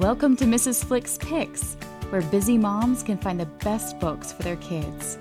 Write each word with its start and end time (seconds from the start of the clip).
Welcome 0.00 0.34
to 0.36 0.46
Mrs. 0.46 0.82
Flick's 0.82 1.18
Picks, 1.18 1.74
where 2.08 2.22
busy 2.22 2.56
moms 2.56 3.02
can 3.02 3.18
find 3.18 3.38
the 3.38 3.44
best 3.44 4.00
books 4.00 4.32
for 4.32 4.42
their 4.42 4.56
kids. 4.56 5.18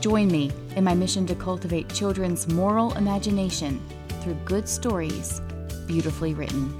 Join 0.00 0.28
me 0.28 0.50
in 0.76 0.84
my 0.84 0.94
mission 0.94 1.26
to 1.26 1.34
cultivate 1.34 1.92
children's 1.92 2.48
moral 2.48 2.94
imagination 2.94 3.86
through 4.22 4.38
good 4.46 4.66
stories, 4.66 5.42
beautifully 5.86 6.32
written. 6.32 6.72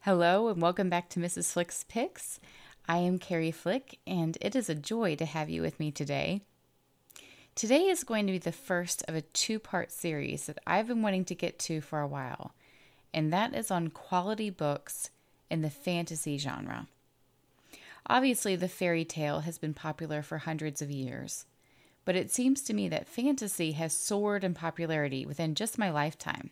Hello, 0.00 0.48
and 0.48 0.62
welcome 0.62 0.88
back 0.88 1.10
to 1.10 1.20
Mrs. 1.20 1.52
Flick's 1.52 1.84
Picks. 1.86 2.40
I 2.86 2.98
am 2.98 3.18
Carey 3.18 3.50
Flick, 3.50 3.98
and 4.06 4.36
it 4.42 4.54
is 4.54 4.68
a 4.68 4.74
joy 4.74 5.16
to 5.16 5.24
have 5.24 5.48
you 5.48 5.62
with 5.62 5.80
me 5.80 5.90
today. 5.90 6.42
Today 7.54 7.86
is 7.86 8.04
going 8.04 8.26
to 8.26 8.32
be 8.32 8.38
the 8.38 8.52
first 8.52 9.02
of 9.08 9.14
a 9.14 9.22
two 9.22 9.58
part 9.58 9.90
series 9.90 10.44
that 10.46 10.58
I've 10.66 10.88
been 10.88 11.00
wanting 11.00 11.24
to 11.26 11.34
get 11.34 11.58
to 11.60 11.80
for 11.80 12.00
a 12.00 12.06
while, 12.06 12.52
and 13.14 13.32
that 13.32 13.54
is 13.54 13.70
on 13.70 13.88
quality 13.88 14.50
books 14.50 15.08
in 15.50 15.62
the 15.62 15.70
fantasy 15.70 16.36
genre. 16.36 16.86
Obviously, 18.06 18.54
the 18.54 18.68
fairy 18.68 19.06
tale 19.06 19.40
has 19.40 19.56
been 19.56 19.72
popular 19.72 20.20
for 20.20 20.38
hundreds 20.38 20.82
of 20.82 20.90
years, 20.90 21.46
but 22.04 22.16
it 22.16 22.30
seems 22.30 22.60
to 22.62 22.74
me 22.74 22.86
that 22.88 23.08
fantasy 23.08 23.72
has 23.72 23.94
soared 23.94 24.44
in 24.44 24.52
popularity 24.52 25.24
within 25.24 25.54
just 25.54 25.78
my 25.78 25.90
lifetime. 25.90 26.50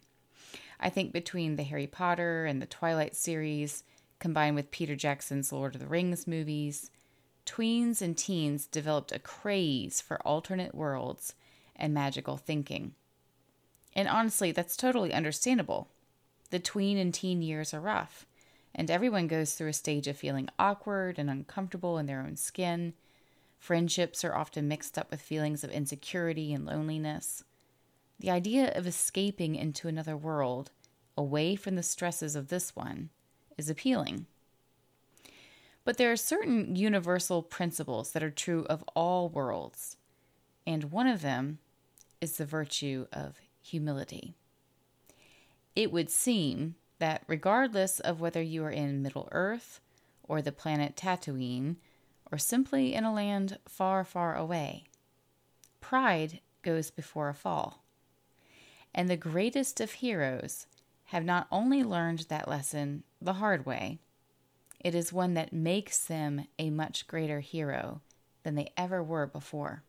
I 0.81 0.89
think 0.89 1.13
between 1.13 1.57
the 1.57 1.63
Harry 1.65 1.87
Potter 1.87 2.47
and 2.47 2.63
the 2.63 2.67
Twilight 2.67 3.15
series, 3.15 3.85
combined 4.23 4.55
with 4.55 4.71
Peter 4.71 4.95
Jackson's 4.95 5.53
Lord 5.53 5.75
of 5.75 5.81
the 5.81 5.87
Rings 5.89 6.29
movies, 6.29 6.93
tweens 7.45 8.01
and 8.01 8.17
teens 8.17 8.67
developed 8.67 9.11
a 9.11 9.19
craze 9.19 10.01
for 10.01 10.25
alternate 10.25 10.77
worlds 10.77 11.35
and 11.75 11.93
magical 11.93 12.37
thinking. 12.37 12.95
And 13.95 14.07
honestly, 14.07 14.53
that's 14.53 14.77
totally 14.77 15.13
understandable. 15.13 15.89
The 16.51 16.61
tween 16.61 16.99
and 16.99 17.13
teen 17.13 17.43
years 17.43 17.75
are 17.75 17.81
rough, 17.81 18.25
and 18.73 18.93
everyone 18.93 19.27
goes 19.27 19.55
through 19.55 19.71
a 19.71 19.73
stage 19.73 20.07
of 20.07 20.17
feeling 20.17 20.49
awkward 20.57 21.19
and 21.19 21.29
uncomfortable 21.29 21.99
in 21.99 22.07
their 22.07 22.21
own 22.21 22.37
skin. 22.37 22.95
Friendships 23.59 24.25
are 24.25 24.37
often 24.37 24.69
mixed 24.69 24.97
up 24.97 25.11
with 25.11 25.21
feelings 25.21 25.65
of 25.65 25.73
insecurity 25.73 26.55
and 26.55 26.65
loneliness. 26.65 27.43
The 28.21 28.31
idea 28.31 28.73
of 28.77 28.87
escaping 28.87 29.57
into 29.57 29.89
another 29.89 30.17
world, 30.17 30.71
away 31.19 31.57
from 31.57 31.75
the 31.75 31.83
stresses 31.83 32.37
of 32.37 32.51
this 32.51 32.77
one, 32.77 33.11
is 33.59 33.71
appealing. 33.71 34.27
But 35.85 35.97
there 35.97 36.13
are 36.13 36.17
certain 36.17 36.77
universal 36.77 37.43
principles 37.43 38.13
that 38.13 38.23
are 38.23 38.31
true 38.31 38.65
of 38.71 38.85
all 38.95 39.29
worlds, 39.29 39.97
and 40.67 40.93
one 40.93 41.07
of 41.07 41.23
them 41.23 41.59
is 42.21 42.37
the 42.37 42.47
virtue 42.47 43.07
of 43.13 43.41
humility. 43.61 44.35
It 45.75 45.91
would 45.91 46.11
seem 46.11 46.77
that 46.99 47.25
regardless 47.27 47.99
of 47.99 48.21
whether 48.21 48.41
you 48.41 48.63
are 48.65 48.71
in 48.71 49.03
Middle 49.03 49.29
Earth 49.33 49.81
or 50.23 50.41
the 50.41 50.53
planet 50.53 50.95
Tatooine, 50.95 51.77
or 52.31 52.39
simply 52.39 52.95
in 52.95 53.05
a 53.05 53.13
land 53.13 53.59
far, 53.67 54.05
far 54.05 54.37
away, 54.37 54.85
pride 55.81 56.41
goes 56.63 56.91
before 56.91 57.29
a 57.29 57.35
fall. 57.35 57.83
And 58.95 59.11
the 59.11 59.17
greatest 59.17 59.81
of 59.81 59.93
heroes 59.93 60.67
have 61.13 61.27
not 61.27 61.47
only 61.53 61.85
learned 61.85 62.21
that 62.31 62.49
lesson 62.49 63.03
the 63.21 63.35
hard 63.35 63.67
way, 63.67 63.99
it 64.81 64.95
is 64.95 65.13
one 65.13 65.35
that 65.35 65.53
makes 65.53 66.07
them 66.07 66.47
a 66.59 66.71
much 66.71 67.07
greater 67.07 67.41
hero 67.41 68.01
than 68.45 68.55
they 68.55 68.73
ever 68.79 69.03
were 69.03 69.27
before. 69.27 69.83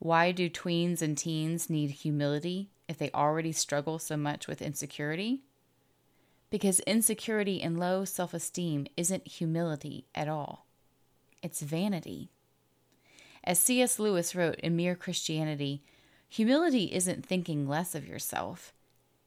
Why 0.00 0.32
do 0.32 0.50
tweens 0.50 1.00
and 1.00 1.16
teens 1.16 1.70
need 1.70 1.90
humility 1.90 2.70
if 2.88 2.98
they 2.98 3.12
already 3.12 3.52
struggle 3.52 4.00
so 4.00 4.16
much 4.16 4.48
with 4.48 4.60
insecurity? 4.60 5.44
Because 6.50 6.80
insecurity 6.80 7.62
and 7.62 7.78
low 7.78 8.04
self 8.04 8.34
esteem 8.34 8.88
isn't 8.96 9.28
humility 9.28 10.04
at 10.16 10.26
all, 10.26 10.66
it's 11.44 11.62
vanity. 11.62 12.28
As 13.44 13.60
C.S. 13.60 14.00
Lewis 14.00 14.34
wrote 14.34 14.58
in 14.58 14.74
Mere 14.74 14.96
Christianity, 14.96 15.84
Humility 16.28 16.92
isn't 16.92 17.24
thinking 17.24 17.68
less 17.68 17.94
of 17.94 18.08
yourself, 18.08 18.72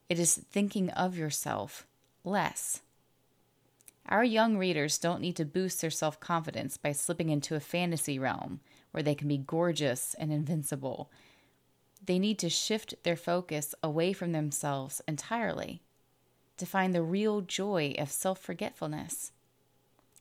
it 0.09 0.19
is 0.19 0.35
thinking 0.35 0.89
of 0.91 1.17
yourself 1.17 1.85
less. 2.23 2.81
Our 4.07 4.23
young 4.23 4.57
readers 4.57 4.97
don't 4.97 5.21
need 5.21 5.35
to 5.35 5.45
boost 5.45 5.81
their 5.81 5.89
self 5.89 6.19
confidence 6.19 6.77
by 6.77 6.93
slipping 6.93 7.29
into 7.29 7.55
a 7.55 7.59
fantasy 7.59 8.17
realm 8.17 8.61
where 8.91 9.03
they 9.03 9.15
can 9.15 9.27
be 9.27 9.37
gorgeous 9.37 10.15
and 10.17 10.31
invincible. 10.31 11.11
They 12.05 12.19
need 12.19 12.39
to 12.39 12.49
shift 12.49 12.95
their 13.03 13.17
focus 13.17 13.75
away 13.83 14.13
from 14.13 14.31
themselves 14.31 15.01
entirely 15.07 15.81
to 16.55 16.65
find 16.65 16.95
the 16.95 17.01
real 17.01 17.41
joy 17.41 17.95
of 17.97 18.11
self 18.11 18.39
forgetfulness. 18.39 19.31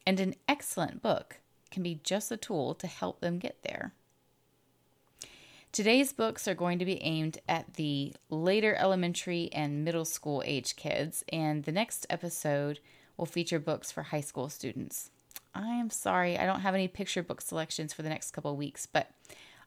And 0.05 0.19
an 0.19 0.35
excellent 0.49 1.01
book 1.01 1.39
can 1.71 1.83
be 1.83 2.01
just 2.03 2.33
a 2.33 2.37
tool 2.37 2.75
to 2.75 2.87
help 2.87 3.21
them 3.21 3.39
get 3.39 3.63
there. 3.63 3.93
Today's 5.77 6.11
books 6.11 6.49
are 6.49 6.55
going 6.55 6.79
to 6.79 6.87
be 6.87 7.03
aimed 7.03 7.37
at 7.47 7.75
the 7.75 8.15
later 8.31 8.75
elementary 8.77 9.51
and 9.53 9.85
middle 9.85 10.07
school 10.07 10.43
age 10.47 10.75
kids, 10.75 11.23
and 11.31 11.65
the 11.65 11.71
next 11.71 12.07
episode 12.09 12.81
will 13.19 13.27
feature 13.27 13.59
books 13.59 13.93
for 13.93 14.05
high 14.05 14.23
school 14.23 14.49
students. 14.49 15.11
I 15.55 15.75
am 15.75 15.91
sorry, 15.91 16.39
I 16.39 16.47
don't 16.47 16.61
have 16.61 16.75
any 16.75 16.89
picture 16.89 17.23
book 17.23 17.43
selections 17.43 17.93
for 17.93 18.01
the 18.01 18.09
next 18.09 18.31
couple 18.31 18.57
weeks, 18.57 18.87
but 18.87 19.11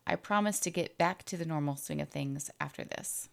I 0.07 0.15
promise 0.15 0.59
to 0.61 0.71
get 0.71 0.97
back 0.97 1.25
to 1.25 1.37
the 1.37 1.45
normal 1.45 1.75
swing 1.75 2.01
of 2.01 2.09
things 2.09 2.49
after 2.59 2.83
this. 2.83 3.29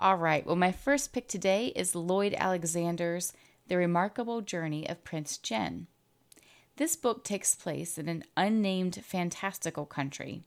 All 0.00 0.16
right, 0.16 0.46
well, 0.46 0.56
my 0.56 0.72
first 0.72 1.12
pick 1.12 1.28
today 1.28 1.74
is 1.76 1.94
Lloyd 1.94 2.34
Alexander's 2.38 3.34
The 3.68 3.76
Remarkable 3.76 4.40
Journey 4.40 4.88
of 4.88 5.04
Prince 5.04 5.36
Jen. 5.36 5.88
This 6.76 6.96
book 6.96 7.22
takes 7.22 7.54
place 7.54 7.98
in 7.98 8.08
an 8.08 8.24
unnamed 8.34 9.04
fantastical 9.04 9.84
country, 9.84 10.40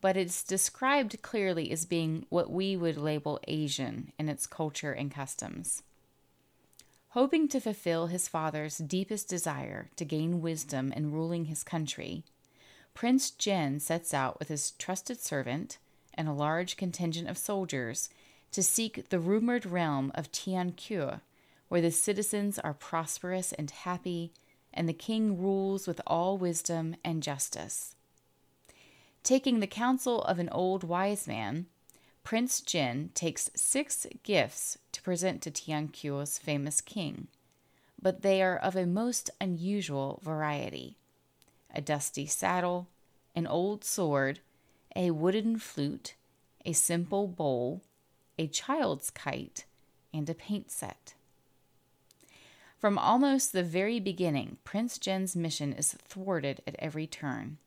but 0.00 0.16
it's 0.16 0.44
described 0.44 1.22
clearly 1.22 1.72
as 1.72 1.86
being 1.86 2.26
what 2.28 2.52
we 2.52 2.76
would 2.76 2.96
label 2.96 3.40
Asian 3.48 4.12
in 4.16 4.28
its 4.28 4.46
culture 4.46 4.92
and 4.92 5.10
customs. 5.10 5.82
Hoping 7.08 7.48
to 7.48 7.58
fulfill 7.58 8.06
his 8.06 8.28
father's 8.28 8.78
deepest 8.78 9.28
desire 9.28 9.90
to 9.96 10.04
gain 10.04 10.40
wisdom 10.40 10.92
in 10.92 11.10
ruling 11.10 11.46
his 11.46 11.64
country, 11.64 12.22
Prince 12.94 13.32
Jen 13.32 13.80
sets 13.80 14.14
out 14.14 14.38
with 14.38 14.46
his 14.46 14.70
trusted 14.70 15.20
servant 15.20 15.78
and 16.16 16.28
a 16.28 16.32
large 16.32 16.76
contingent 16.76 17.28
of 17.28 17.36
soldiers 17.36 18.08
to 18.54 18.62
seek 18.62 19.08
the 19.08 19.18
rumored 19.18 19.66
realm 19.66 20.12
of 20.14 20.30
Tian-Quo, 20.30 21.18
where 21.66 21.80
the 21.80 21.90
citizens 21.90 22.56
are 22.60 22.72
prosperous 22.72 23.52
and 23.52 23.68
happy, 23.68 24.30
and 24.72 24.88
the 24.88 24.92
king 24.92 25.42
rules 25.42 25.88
with 25.88 26.00
all 26.06 26.38
wisdom 26.38 26.94
and 27.04 27.20
justice. 27.20 27.96
Taking 29.24 29.58
the 29.58 29.66
counsel 29.66 30.22
of 30.22 30.38
an 30.38 30.48
old 30.50 30.84
wise 30.84 31.26
man, 31.26 31.66
Prince 32.22 32.60
Jen 32.60 33.10
takes 33.12 33.50
six 33.56 34.06
gifts 34.22 34.78
to 34.92 35.02
present 35.02 35.42
to 35.42 35.50
Tian-Quo's 35.50 36.38
famous 36.38 36.80
king, 36.80 37.26
but 38.00 38.22
they 38.22 38.40
are 38.40 38.56
of 38.56 38.76
a 38.76 38.86
most 38.86 39.30
unusual 39.40 40.20
variety 40.22 40.96
a 41.74 41.80
dusty 41.80 42.24
saddle, 42.24 42.86
an 43.34 43.48
old 43.48 43.82
sword, 43.82 44.38
a 44.94 45.10
wooden 45.10 45.58
flute, 45.58 46.14
a 46.64 46.72
simple 46.72 47.26
bowl, 47.26 47.82
a 48.38 48.46
child's 48.46 49.10
kite, 49.10 49.64
and 50.12 50.28
a 50.28 50.34
paint 50.34 50.70
set. 50.70 51.14
From 52.78 52.98
almost 52.98 53.52
the 53.52 53.62
very 53.62 53.98
beginning, 53.98 54.58
Prince 54.62 54.98
Jen's 54.98 55.34
mission 55.34 55.72
is 55.72 55.92
thwarted 55.92 56.62
at 56.66 56.76
every 56.78 57.06
turn. 57.06 57.58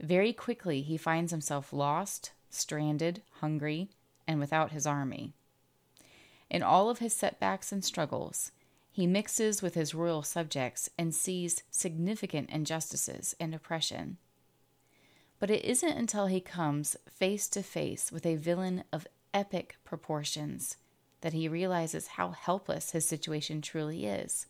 Very 0.00 0.32
quickly, 0.32 0.82
he 0.82 0.96
finds 0.96 1.30
himself 1.30 1.72
lost, 1.72 2.32
stranded, 2.50 3.22
hungry, 3.40 3.88
and 4.26 4.40
without 4.40 4.72
his 4.72 4.86
army. 4.86 5.32
In 6.50 6.62
all 6.62 6.90
of 6.90 6.98
his 6.98 7.14
setbacks 7.14 7.72
and 7.72 7.84
struggles, 7.84 8.52
he 8.90 9.06
mixes 9.06 9.62
with 9.62 9.74
his 9.74 9.94
royal 9.94 10.22
subjects 10.22 10.90
and 10.98 11.14
sees 11.14 11.62
significant 11.70 12.50
injustices 12.50 13.36
and 13.38 13.54
oppression. 13.54 14.16
But 15.38 15.50
it 15.50 15.64
isn't 15.64 15.96
until 15.96 16.26
he 16.26 16.40
comes 16.40 16.96
face 17.08 17.48
to 17.50 17.62
face 17.62 18.10
with 18.10 18.26
a 18.26 18.34
villain 18.34 18.82
of 18.92 19.06
epic 19.32 19.76
proportions 19.84 20.76
that 21.20 21.32
he 21.32 21.48
realizes 21.48 22.08
how 22.08 22.30
helpless 22.30 22.92
his 22.92 23.06
situation 23.06 23.60
truly 23.60 24.06
is 24.06 24.46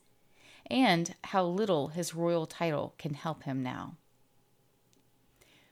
and 0.71 1.15
how 1.25 1.45
little 1.45 1.89
his 1.89 2.15
royal 2.15 2.47
title 2.47 2.95
can 2.99 3.15
help 3.15 3.45
him 3.45 3.63
now. 3.63 3.97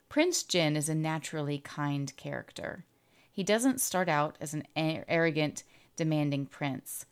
Prince 0.09 0.43
Jen 0.43 0.77
is 0.77 0.89
a 0.89 0.95
naturally 0.95 1.59
kind 1.59 2.17
character. 2.17 2.85
He 3.31 3.43
doesn't 3.43 3.81
start 3.81 4.09
out 4.09 4.37
as 4.41 4.55
an 4.55 4.65
arrogant, 4.77 5.65
demanding 5.97 6.47
prince, 6.47 7.05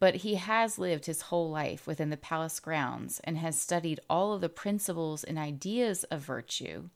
but 0.00 0.16
he 0.16 0.36
has 0.36 0.78
lived 0.78 1.06
his 1.06 1.22
whole 1.22 1.50
life 1.50 1.86
within 1.86 2.10
the 2.10 2.16
palace 2.16 2.60
grounds 2.60 3.20
and 3.24 3.36
has 3.36 3.60
studied 3.60 4.00
all 4.08 4.32
of 4.32 4.40
the 4.40 4.48
principles 4.48 5.24
and 5.24 5.38
ideas 5.38 6.04
of 6.04 6.20
virtue 6.20 6.88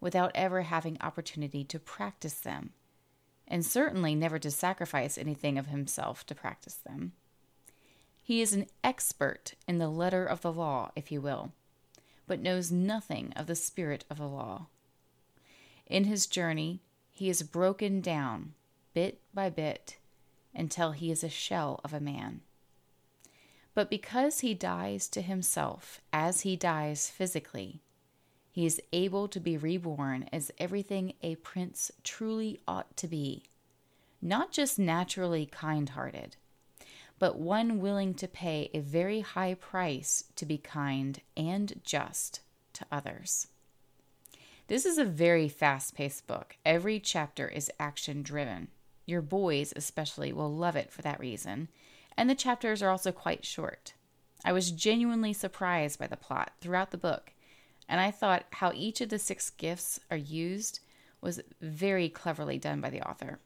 without 0.00 0.30
ever 0.34 0.62
having 0.62 0.96
opportunity 1.00 1.64
to 1.64 1.78
practice 1.78 2.38
them, 2.40 2.70
and 3.48 3.64
certainly 3.64 4.14
never 4.14 4.38
to 4.38 4.50
sacrifice 4.50 5.16
anything 5.16 5.58
of 5.58 5.68
himself 5.68 6.26
to 6.26 6.34
practice 6.34 6.74
them. 6.74 7.12
He 8.22 8.42
is 8.42 8.52
an 8.52 8.66
expert 8.82 9.54
in 9.68 9.78
the 9.78 9.88
letter 9.88 10.26
of 10.26 10.40
the 10.40 10.52
law, 10.52 10.90
if 10.96 11.12
you 11.12 11.20
will, 11.20 11.52
but 12.26 12.40
knows 12.40 12.72
nothing 12.72 13.32
of 13.36 13.46
the 13.46 13.54
spirit 13.54 14.04
of 14.10 14.18
the 14.18 14.26
law. 14.26 14.66
In 15.86 16.04
his 16.04 16.26
journey, 16.26 16.80
he 17.12 17.28
is 17.30 17.42
broken 17.42 18.00
down 18.00 18.54
bit 18.94 19.20
by 19.32 19.50
bit 19.50 19.98
until 20.54 20.92
he 20.92 21.10
is 21.10 21.22
a 21.22 21.28
shell 21.28 21.80
of 21.84 21.92
a 21.92 22.00
man. 22.00 22.40
But 23.74 23.90
because 23.90 24.40
he 24.40 24.54
dies 24.54 25.06
to 25.08 25.20
himself 25.20 26.00
as 26.12 26.40
he 26.40 26.56
dies 26.56 27.10
physically, 27.10 27.82
he 28.56 28.64
is 28.64 28.80
able 28.94 29.28
to 29.28 29.38
be 29.38 29.58
reborn 29.58 30.26
as 30.32 30.50
everything 30.56 31.12
a 31.22 31.34
prince 31.34 31.92
truly 32.02 32.58
ought 32.66 32.96
to 32.96 33.06
be, 33.06 33.42
not 34.22 34.50
just 34.50 34.78
naturally 34.78 35.44
kind 35.44 35.90
hearted, 35.90 36.36
but 37.18 37.38
one 37.38 37.80
willing 37.80 38.14
to 38.14 38.26
pay 38.26 38.70
a 38.72 38.80
very 38.80 39.20
high 39.20 39.52
price 39.52 40.24
to 40.36 40.46
be 40.46 40.56
kind 40.56 41.20
and 41.36 41.82
just 41.84 42.40
to 42.72 42.86
others. 42.90 43.48
This 44.68 44.86
is 44.86 44.96
a 44.96 45.04
very 45.04 45.50
fast 45.50 45.94
paced 45.94 46.26
book. 46.26 46.56
Every 46.64 46.98
chapter 46.98 47.48
is 47.48 47.70
action 47.78 48.22
driven. 48.22 48.68
Your 49.04 49.20
boys, 49.20 49.74
especially, 49.76 50.32
will 50.32 50.50
love 50.50 50.76
it 50.76 50.90
for 50.90 51.02
that 51.02 51.20
reason, 51.20 51.68
and 52.16 52.30
the 52.30 52.34
chapters 52.34 52.82
are 52.82 52.88
also 52.88 53.12
quite 53.12 53.44
short. 53.44 53.92
I 54.46 54.54
was 54.54 54.70
genuinely 54.70 55.34
surprised 55.34 55.98
by 55.98 56.06
the 56.06 56.16
plot 56.16 56.52
throughout 56.62 56.90
the 56.90 56.96
book 56.96 57.32
and 57.88 58.00
I 58.00 58.10
thought 58.10 58.46
how 58.50 58.72
each 58.74 59.00
of 59.00 59.08
the 59.08 59.18
six 59.18 59.50
gifts 59.50 60.00
are 60.10 60.16
used 60.16 60.80
was 61.20 61.40
very 61.60 62.08
cleverly 62.08 62.58
done 62.58 62.80
by 62.80 62.90
the 62.90 63.02
author. 63.02 63.38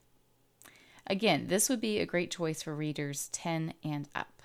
Again, 1.06 1.46
this 1.48 1.68
would 1.68 1.80
be 1.80 1.98
a 1.98 2.06
great 2.06 2.30
choice 2.30 2.62
for 2.62 2.74
readers 2.74 3.28
10 3.32 3.74
and 3.82 4.08
up. 4.14 4.42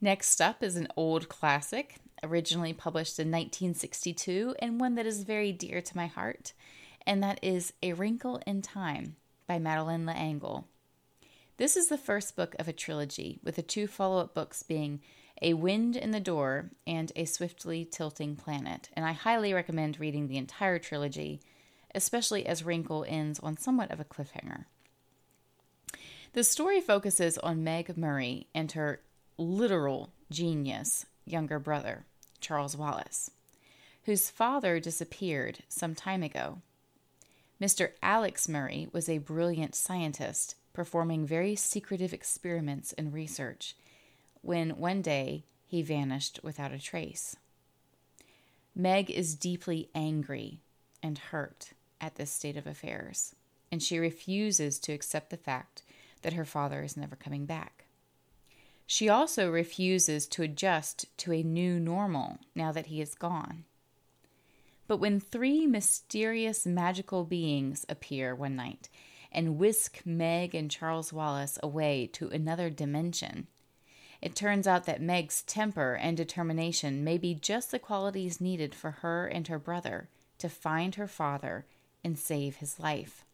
Next 0.00 0.40
up 0.40 0.62
is 0.62 0.76
an 0.76 0.88
old 0.96 1.28
classic, 1.28 1.96
originally 2.22 2.72
published 2.72 3.18
in 3.18 3.28
1962, 3.28 4.54
and 4.60 4.80
one 4.80 4.94
that 4.94 5.06
is 5.06 5.24
very 5.24 5.50
dear 5.50 5.80
to 5.80 5.96
my 5.96 6.06
heart, 6.06 6.52
and 7.04 7.22
that 7.22 7.40
is 7.42 7.72
A 7.82 7.94
Wrinkle 7.94 8.40
in 8.46 8.62
Time 8.62 9.16
by 9.48 9.58
Madeleine 9.58 10.06
L'Engle. 10.06 10.68
This 11.58 11.76
is 11.76 11.88
the 11.88 11.98
first 11.98 12.36
book 12.36 12.54
of 12.60 12.68
a 12.68 12.72
trilogy, 12.72 13.40
with 13.42 13.56
the 13.56 13.62
two 13.62 13.88
follow 13.88 14.20
up 14.20 14.32
books 14.32 14.62
being 14.62 15.00
a 15.42 15.54
Wind 15.54 15.96
in 15.96 16.12
the 16.12 16.20
Door, 16.20 16.70
and 16.86 17.10
A 17.16 17.24
Swiftly 17.24 17.84
Tilting 17.84 18.36
Planet. 18.36 18.88
And 18.92 19.04
I 19.04 19.10
highly 19.10 19.52
recommend 19.52 19.98
reading 19.98 20.28
the 20.28 20.36
entire 20.36 20.78
trilogy, 20.78 21.40
especially 21.92 22.46
as 22.46 22.64
Wrinkle 22.64 23.04
ends 23.08 23.40
on 23.40 23.56
somewhat 23.56 23.90
of 23.90 23.98
a 23.98 24.04
cliffhanger. 24.04 24.66
The 26.32 26.44
story 26.44 26.80
focuses 26.80 27.38
on 27.38 27.64
Meg 27.64 27.98
Murray 27.98 28.46
and 28.54 28.70
her 28.72 29.00
literal 29.36 30.12
genius 30.30 31.06
younger 31.24 31.58
brother, 31.58 32.06
Charles 32.40 32.76
Wallace, 32.76 33.32
whose 34.04 34.30
father 34.30 34.78
disappeared 34.78 35.64
some 35.68 35.96
time 35.96 36.22
ago. 36.22 36.62
Mr. 37.60 37.90
Alex 38.00 38.48
Murray 38.48 38.88
was 38.92 39.08
a 39.08 39.18
brilliant 39.18 39.74
scientist 39.74 40.54
performing 40.78 41.26
very 41.26 41.56
secretive 41.56 42.12
experiments 42.12 42.92
and 42.92 43.12
research 43.12 43.74
when 44.42 44.78
one 44.78 45.02
day 45.02 45.42
he 45.66 45.82
vanished 45.82 46.38
without 46.44 46.70
a 46.70 46.78
trace. 46.78 47.34
Meg 48.76 49.10
is 49.10 49.34
deeply 49.34 49.88
angry 49.92 50.60
and 51.02 51.18
hurt 51.18 51.70
at 52.00 52.14
this 52.14 52.30
state 52.30 52.56
of 52.56 52.64
affairs, 52.64 53.34
and 53.72 53.82
she 53.82 53.98
refuses 53.98 54.78
to 54.78 54.92
accept 54.92 55.30
the 55.30 55.36
fact 55.36 55.82
that 56.22 56.34
her 56.34 56.44
father 56.44 56.84
is 56.84 56.96
never 56.96 57.16
coming 57.16 57.44
back. 57.44 57.86
She 58.86 59.08
also 59.08 59.50
refuses 59.50 60.28
to 60.28 60.44
adjust 60.44 61.06
to 61.16 61.32
a 61.32 61.42
new 61.42 61.80
normal 61.80 62.38
now 62.54 62.70
that 62.70 62.86
he 62.86 63.00
is 63.00 63.16
gone. 63.16 63.64
But 64.86 64.98
when 64.98 65.18
three 65.18 65.66
mysterious 65.66 66.64
magical 66.64 67.24
beings 67.24 67.84
appear 67.88 68.32
one 68.32 68.54
night 68.54 68.88
and 69.30 69.58
whisk 69.58 70.02
Meg 70.04 70.54
and 70.54 70.70
Charles 70.70 71.12
Wallace 71.12 71.58
away 71.62 72.06
to 72.14 72.28
another 72.28 72.70
dimension, 72.70 73.46
it 74.20 74.34
turns 74.34 74.66
out 74.66 74.84
that 74.86 75.00
Meg's 75.00 75.42
temper 75.42 75.94
and 75.94 76.16
determination 76.16 77.04
may 77.04 77.18
be 77.18 77.34
just 77.34 77.70
the 77.70 77.78
qualities 77.78 78.40
needed 78.40 78.74
for 78.74 78.90
her 78.90 79.26
and 79.26 79.46
her 79.48 79.58
brother 79.58 80.08
to 80.38 80.48
find 80.48 80.96
her 80.96 81.06
father 81.06 81.66
and 82.02 82.18
save 82.18 82.56
his 82.56 82.80
life. 82.80 83.24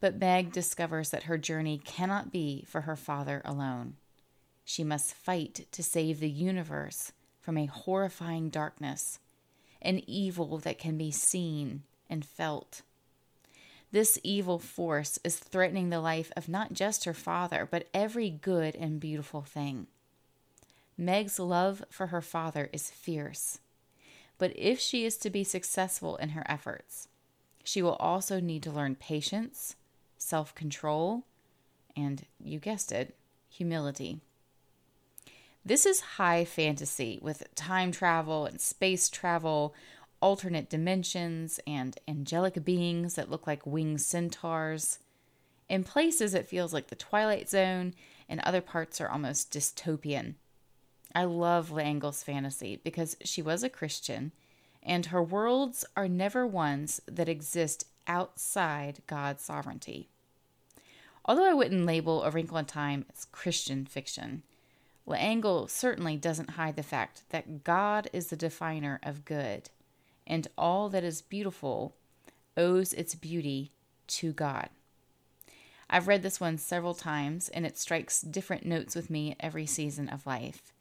But 0.00 0.18
Meg 0.18 0.52
discovers 0.52 1.10
that 1.10 1.24
her 1.24 1.38
journey 1.38 1.78
cannot 1.78 2.32
be 2.32 2.64
for 2.66 2.82
her 2.82 2.96
father 2.96 3.40
alone. 3.44 3.94
She 4.64 4.84
must 4.84 5.14
fight 5.14 5.66
to 5.70 5.82
save 5.82 6.20
the 6.20 6.30
universe 6.30 7.12
from 7.40 7.56
a 7.56 7.66
horrifying 7.66 8.50
darkness, 8.50 9.20
an 9.80 10.02
evil 10.08 10.58
that 10.58 10.78
can 10.78 10.98
be 10.98 11.12
seen 11.12 11.84
and 12.10 12.24
felt 12.24 12.82
this 13.96 14.18
evil 14.22 14.58
force 14.58 15.18
is 15.24 15.38
threatening 15.38 15.88
the 15.88 16.02
life 16.02 16.30
of 16.36 16.50
not 16.50 16.74
just 16.74 17.06
her 17.06 17.14
father, 17.14 17.66
but 17.70 17.88
every 17.94 18.28
good 18.28 18.76
and 18.76 19.00
beautiful 19.00 19.40
thing. 19.40 19.86
Meg's 20.98 21.38
love 21.38 21.82
for 21.88 22.08
her 22.08 22.20
father 22.20 22.68
is 22.74 22.90
fierce. 22.90 23.58
But 24.36 24.52
if 24.54 24.78
she 24.78 25.06
is 25.06 25.16
to 25.16 25.30
be 25.30 25.44
successful 25.44 26.16
in 26.16 26.28
her 26.30 26.44
efforts, 26.46 27.08
she 27.64 27.80
will 27.80 27.94
also 27.94 28.38
need 28.38 28.62
to 28.64 28.70
learn 28.70 28.96
patience, 28.96 29.76
self 30.18 30.54
control, 30.54 31.24
and, 31.96 32.26
you 32.44 32.58
guessed 32.58 32.92
it, 32.92 33.16
humility. 33.48 34.20
This 35.64 35.86
is 35.86 36.18
high 36.18 36.44
fantasy 36.44 37.18
with 37.22 37.48
time 37.54 37.92
travel 37.92 38.44
and 38.44 38.60
space 38.60 39.08
travel, 39.08 39.74
alternate 40.20 40.68
dimensions 40.68 41.60
and 41.66 41.98
angelic 42.08 42.64
beings 42.64 43.14
that 43.14 43.30
look 43.30 43.46
like 43.46 43.66
winged 43.66 44.00
centaurs. 44.00 44.98
In 45.68 45.84
places, 45.84 46.34
it 46.34 46.48
feels 46.48 46.72
like 46.72 46.88
the 46.88 46.96
Twilight 46.96 47.48
Zone, 47.48 47.94
and 48.28 48.40
other 48.40 48.60
parts 48.60 49.00
are 49.00 49.08
almost 49.08 49.52
dystopian. 49.52 50.34
I 51.14 51.24
love 51.24 51.70
L'Engle's 51.70 52.22
fantasy 52.22 52.80
because 52.82 53.16
she 53.24 53.42
was 53.42 53.62
a 53.62 53.68
Christian, 53.68 54.32
and 54.82 55.06
her 55.06 55.22
worlds 55.22 55.84
are 55.96 56.08
never 56.08 56.46
ones 56.46 57.00
that 57.06 57.28
exist 57.28 57.86
outside 58.06 59.00
God's 59.06 59.42
sovereignty. 59.42 60.08
Although 61.24 61.50
I 61.50 61.54
wouldn't 61.54 61.86
label 61.86 62.22
A 62.22 62.30
Wrinkle 62.30 62.58
in 62.58 62.66
Time 62.66 63.04
as 63.12 63.24
Christian 63.26 63.84
fiction, 63.84 64.42
L'Engle 65.06 65.68
certainly 65.68 66.16
doesn't 66.16 66.50
hide 66.50 66.76
the 66.76 66.82
fact 66.82 67.22
that 67.30 67.64
God 67.64 68.08
is 68.12 68.28
the 68.28 68.36
definer 68.36 69.00
of 69.02 69.24
good 69.24 69.70
and 70.26 70.48
all 70.56 70.88
that 70.90 71.04
is 71.04 71.22
beautiful 71.22 71.94
owes 72.56 72.92
its 72.92 73.14
beauty 73.14 73.72
to 74.06 74.32
God. 74.32 74.68
I've 75.88 76.08
read 76.08 76.22
this 76.22 76.40
one 76.40 76.58
several 76.58 76.94
times, 76.94 77.48
and 77.48 77.64
it 77.64 77.78
strikes 77.78 78.20
different 78.20 78.66
notes 78.66 78.96
with 78.96 79.08
me 79.08 79.36
every 79.38 79.66
season 79.66 80.08
of 80.08 80.26
life. 80.26 80.72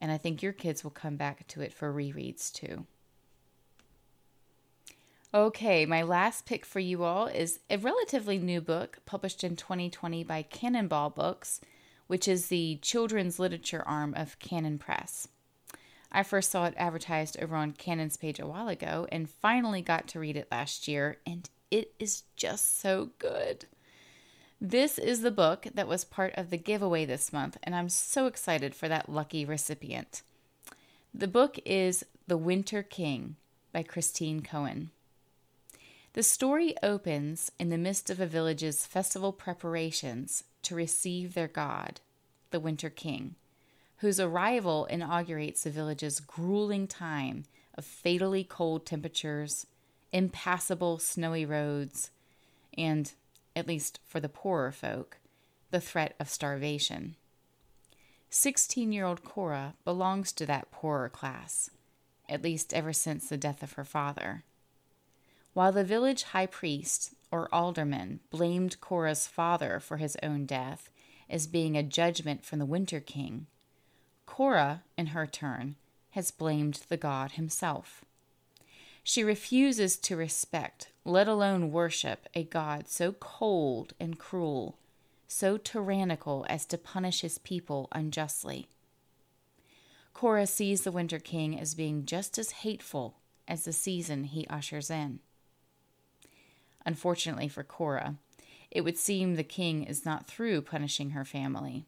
And 0.00 0.10
I 0.10 0.18
think 0.18 0.42
your 0.42 0.52
kids 0.52 0.82
will 0.82 0.90
come 0.90 1.16
back 1.16 1.46
to 1.48 1.60
it 1.60 1.72
for 1.72 1.92
rereads 1.92 2.52
too. 2.52 2.86
Okay, 5.32 5.84
my 5.84 6.02
last 6.02 6.46
pick 6.46 6.64
for 6.64 6.80
you 6.80 7.04
all 7.04 7.26
is 7.26 7.60
a 7.68 7.76
relatively 7.76 8.38
new 8.38 8.60
book 8.60 8.98
published 9.04 9.44
in 9.44 9.56
2020 9.56 10.24
by 10.24 10.42
Canonball 10.42 11.14
Books, 11.14 11.60
which 12.06 12.26
is 12.26 12.46
the 12.46 12.78
children's 12.80 13.38
literature 13.38 13.82
arm 13.86 14.14
of 14.16 14.38
Canon 14.38 14.78
Press. 14.78 15.28
I 16.10 16.22
first 16.22 16.50
saw 16.50 16.64
it 16.64 16.74
advertised 16.76 17.38
over 17.40 17.54
on 17.54 17.72
Canon's 17.72 18.16
page 18.16 18.40
a 18.40 18.46
while 18.46 18.68
ago 18.68 19.06
and 19.12 19.28
finally 19.28 19.82
got 19.82 20.08
to 20.08 20.20
read 20.20 20.36
it 20.36 20.48
last 20.50 20.88
year, 20.88 21.18
and 21.26 21.48
it 21.70 21.92
is 21.98 22.22
just 22.36 22.80
so 22.80 23.10
good. 23.18 23.66
This 24.60 24.98
is 24.98 25.20
the 25.20 25.30
book 25.30 25.66
that 25.74 25.86
was 25.86 26.04
part 26.04 26.34
of 26.36 26.50
the 26.50 26.56
giveaway 26.56 27.04
this 27.04 27.32
month, 27.32 27.58
and 27.62 27.74
I'm 27.74 27.88
so 27.88 28.26
excited 28.26 28.74
for 28.74 28.88
that 28.88 29.08
lucky 29.08 29.44
recipient. 29.44 30.22
The 31.14 31.28
book 31.28 31.58
is 31.64 32.04
The 32.26 32.36
Winter 32.36 32.82
King 32.82 33.36
by 33.72 33.82
Christine 33.82 34.42
Cohen. 34.42 34.90
The 36.14 36.22
story 36.22 36.74
opens 36.82 37.52
in 37.60 37.68
the 37.68 37.78
midst 37.78 38.10
of 38.10 38.18
a 38.18 38.26
village's 38.26 38.86
festival 38.86 39.32
preparations 39.32 40.42
to 40.62 40.74
receive 40.74 41.34
their 41.34 41.48
god, 41.48 42.00
the 42.50 42.60
Winter 42.60 42.90
King 42.90 43.36
whose 43.98 44.20
arrival 44.20 44.86
inaugurates 44.86 45.64
the 45.64 45.70
village's 45.70 46.20
grueling 46.20 46.86
time 46.86 47.44
of 47.74 47.84
fatally 47.84 48.44
cold 48.44 48.86
temperatures 48.86 49.66
impassable 50.12 50.98
snowy 50.98 51.44
roads, 51.44 52.10
and, 52.76 53.12
at 53.54 53.68
least 53.68 54.00
for 54.06 54.20
the 54.20 54.28
poorer 54.28 54.72
folk, 54.72 55.18
the 55.70 55.80
threat 55.80 56.14
of 56.18 56.28
starvation. 56.28 57.16
16 58.30 58.92
year 58.92 59.04
old 59.04 59.24
Cora 59.24 59.74
belongs 59.84 60.32
to 60.32 60.46
that 60.46 60.70
poorer 60.70 61.08
class, 61.08 61.70
at 62.28 62.42
least 62.42 62.74
ever 62.74 62.92
since 62.92 63.28
the 63.28 63.36
death 63.36 63.62
of 63.62 63.72
her 63.72 63.84
father. 63.84 64.44
While 65.54 65.72
the 65.72 65.84
village 65.84 66.24
high 66.24 66.46
priest, 66.46 67.14
or 67.30 67.52
alderman, 67.54 68.20
blamed 68.30 68.80
Cora's 68.80 69.26
father 69.26 69.80
for 69.80 69.98
his 69.98 70.16
own 70.22 70.46
death 70.46 70.90
as 71.28 71.46
being 71.46 71.76
a 71.76 71.82
judgment 71.82 72.44
from 72.44 72.58
the 72.58 72.66
Winter 72.66 73.00
King, 73.00 73.46
Cora, 74.28 74.82
in 74.98 75.06
her 75.06 75.26
turn, 75.26 75.76
has 76.10 76.30
blamed 76.30 76.82
the 76.88 76.98
god 76.98 77.32
himself. 77.32 78.04
She 79.02 79.24
refuses 79.24 79.96
to 79.96 80.16
respect, 80.16 80.90
let 81.04 81.26
alone 81.26 81.72
worship, 81.72 82.28
a 82.34 82.44
God 82.44 82.88
so 82.88 83.12
cold 83.12 83.94
and 83.98 84.18
cruel, 84.18 84.76
so 85.26 85.56
tyrannical 85.56 86.44
as 86.50 86.66
to 86.66 86.76
punish 86.76 87.22
his 87.22 87.38
people 87.38 87.88
unjustly. 87.90 88.68
Cora 90.12 90.46
sees 90.46 90.82
the 90.82 90.92
Winter 90.92 91.18
King 91.18 91.58
as 91.58 91.74
being 91.74 92.04
just 92.04 92.38
as 92.38 92.50
hateful 92.50 93.16
as 93.48 93.64
the 93.64 93.72
season 93.72 94.24
he 94.24 94.46
ushers 94.48 94.90
in. 94.90 95.20
Unfortunately 96.84 97.48
for 97.48 97.64
Cora, 97.64 98.16
it 98.70 98.82
would 98.82 98.98
seem 98.98 99.34
the 99.34 99.42
king 99.42 99.84
is 99.84 100.04
not 100.04 100.26
through 100.26 100.60
punishing 100.60 101.10
her 101.10 101.24
family. 101.24 101.86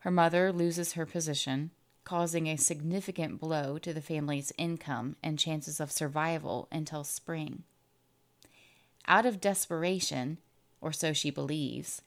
Her 0.00 0.10
mother 0.10 0.52
loses 0.52 0.92
her 0.92 1.06
position, 1.06 1.70
causing 2.04 2.46
a 2.46 2.56
significant 2.56 3.40
blow 3.40 3.78
to 3.78 3.92
the 3.92 4.00
family's 4.00 4.52
income 4.56 5.16
and 5.22 5.38
chances 5.38 5.80
of 5.80 5.92
survival 5.92 6.68
until 6.70 7.04
spring. 7.04 7.64
Out 9.06 9.26
of 9.26 9.40
desperation, 9.40 10.38
or 10.80 10.92
so 10.92 11.12
she 11.12 11.30
believes, 11.30 12.02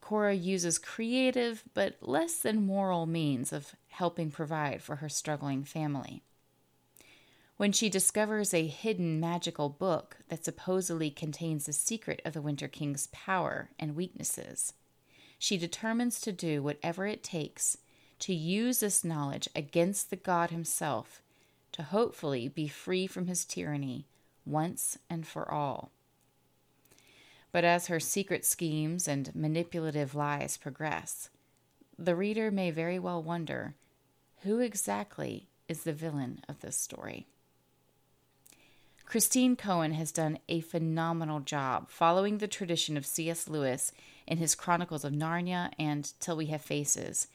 Cora 0.00 0.34
uses 0.34 0.78
creative 0.78 1.64
but 1.74 1.96
less 2.00 2.38
than 2.38 2.66
moral 2.66 3.06
means 3.06 3.52
of 3.52 3.74
helping 3.88 4.30
provide 4.30 4.82
for 4.82 4.96
her 4.96 5.08
struggling 5.08 5.64
family. 5.64 6.22
When 7.58 7.72
she 7.72 7.88
discovers 7.88 8.54
a 8.54 8.66
hidden 8.66 9.20
magical 9.20 9.68
book 9.68 10.18
that 10.28 10.44
supposedly 10.44 11.10
contains 11.10 11.66
the 11.66 11.72
secret 11.72 12.22
of 12.24 12.32
the 12.32 12.40
Winter 12.40 12.68
King's 12.68 13.08
power 13.08 13.70
and 13.78 13.96
weaknesses, 13.96 14.72
she 15.38 15.56
determines 15.56 16.20
to 16.20 16.32
do 16.32 16.62
whatever 16.62 17.06
it 17.06 17.22
takes 17.22 17.78
to 18.18 18.34
use 18.34 18.80
this 18.80 19.04
knowledge 19.04 19.48
against 19.54 20.10
the 20.10 20.16
God 20.16 20.50
himself 20.50 21.22
to 21.72 21.82
hopefully 21.82 22.48
be 22.48 22.66
free 22.66 23.06
from 23.06 23.26
his 23.26 23.44
tyranny 23.44 24.06
once 24.44 24.98
and 25.08 25.26
for 25.26 25.50
all. 25.50 25.92
But 27.52 27.64
as 27.64 27.86
her 27.86 28.00
secret 28.00 28.44
schemes 28.44 29.06
and 29.06 29.34
manipulative 29.34 30.14
lies 30.14 30.56
progress, 30.56 31.30
the 31.98 32.16
reader 32.16 32.50
may 32.50 32.70
very 32.70 32.98
well 32.98 33.22
wonder 33.22 33.74
who 34.42 34.58
exactly 34.58 35.48
is 35.68 35.84
the 35.84 35.92
villain 35.92 36.40
of 36.48 36.60
this 36.60 36.76
story. 36.76 37.26
Christine 39.08 39.56
Cohen 39.56 39.92
has 39.92 40.12
done 40.12 40.38
a 40.50 40.60
phenomenal 40.60 41.40
job 41.40 41.88
following 41.88 42.36
the 42.36 42.46
tradition 42.46 42.94
of 42.94 43.06
C.S. 43.06 43.48
Lewis 43.48 43.90
in 44.26 44.36
his 44.36 44.54
Chronicles 44.54 45.02
of 45.02 45.14
Narnia 45.14 45.72
and 45.78 46.12
Till 46.20 46.36
We 46.36 46.48
Have 46.48 46.60
Faces 46.60 47.26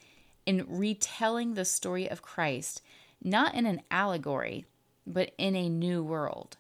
in 0.46 0.68
retelling 0.68 1.56
the 1.56 1.66
story 1.66 2.08
of 2.08 2.22
Christ, 2.22 2.84
not 3.24 3.56
in 3.56 3.66
an 3.66 3.82
allegory, 3.90 4.68
but 5.08 5.32
in 5.40 5.56
a 5.56 5.68
new 5.68 6.04
world. 6.04 6.58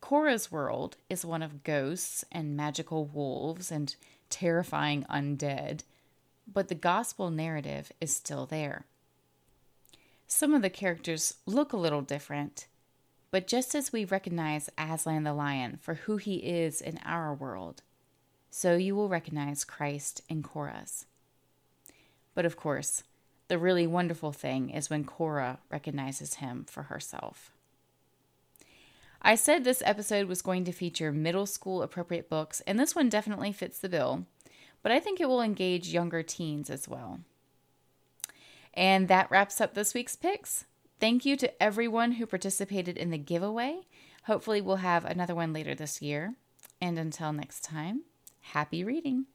Cora's 0.00 0.50
world 0.50 0.96
is 1.10 1.26
one 1.26 1.42
of 1.42 1.62
ghosts 1.62 2.24
and 2.32 2.56
magical 2.56 3.04
wolves 3.04 3.70
and 3.70 3.94
terrifying 4.30 5.04
undead, 5.10 5.82
but 6.50 6.68
the 6.68 6.74
gospel 6.74 7.28
narrative 7.28 7.92
is 8.00 8.16
still 8.16 8.46
there. 8.46 8.86
Some 10.26 10.54
of 10.54 10.62
the 10.62 10.70
characters 10.70 11.34
look 11.44 11.74
a 11.74 11.76
little 11.76 12.00
different, 12.00 12.68
but 13.34 13.48
just 13.48 13.74
as 13.74 13.92
we 13.92 14.04
recognize 14.04 14.70
Aslan 14.78 15.24
the 15.24 15.32
lion 15.32 15.76
for 15.82 15.94
who 15.94 16.18
he 16.18 16.36
is 16.36 16.80
in 16.80 17.00
our 17.04 17.34
world, 17.34 17.82
so 18.48 18.76
you 18.76 18.94
will 18.94 19.08
recognize 19.08 19.64
Christ 19.64 20.20
in 20.28 20.40
Cora's. 20.40 21.06
But 22.36 22.46
of 22.46 22.56
course, 22.56 23.02
the 23.48 23.58
really 23.58 23.88
wonderful 23.88 24.30
thing 24.30 24.70
is 24.70 24.88
when 24.88 25.02
Cora 25.02 25.58
recognizes 25.68 26.34
him 26.34 26.64
for 26.70 26.84
herself. 26.84 27.50
I 29.20 29.34
said 29.34 29.64
this 29.64 29.82
episode 29.84 30.28
was 30.28 30.40
going 30.40 30.62
to 30.66 30.70
feature 30.70 31.10
middle 31.10 31.46
school 31.46 31.82
appropriate 31.82 32.30
books, 32.30 32.62
and 32.68 32.78
this 32.78 32.94
one 32.94 33.08
definitely 33.08 33.50
fits 33.50 33.80
the 33.80 33.88
bill, 33.88 34.26
but 34.80 34.92
I 34.92 35.00
think 35.00 35.20
it 35.20 35.28
will 35.28 35.42
engage 35.42 35.88
younger 35.88 36.22
teens 36.22 36.70
as 36.70 36.86
well. 36.86 37.18
And 38.74 39.08
that 39.08 39.28
wraps 39.28 39.60
up 39.60 39.74
this 39.74 39.92
week's 39.92 40.14
picks. 40.14 40.66
Thank 41.04 41.26
you 41.26 41.36
to 41.36 41.62
everyone 41.62 42.12
who 42.12 42.24
participated 42.24 42.96
in 42.96 43.10
the 43.10 43.18
giveaway. 43.18 43.82
Hopefully, 44.22 44.62
we'll 44.62 44.76
have 44.76 45.04
another 45.04 45.34
one 45.34 45.52
later 45.52 45.74
this 45.74 46.00
year. 46.00 46.36
And 46.80 46.98
until 46.98 47.30
next 47.30 47.62
time, 47.62 48.04
happy 48.40 48.82
reading. 48.82 49.26